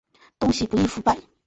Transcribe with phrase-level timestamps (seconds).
[0.39, 1.19] 东西不容易腐败